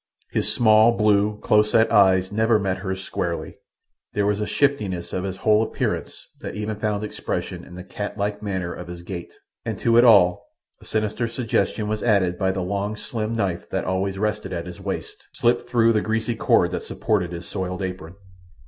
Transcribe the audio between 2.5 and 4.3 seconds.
met hers squarely. There